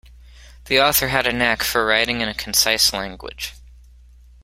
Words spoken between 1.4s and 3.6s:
for writing in a concise language.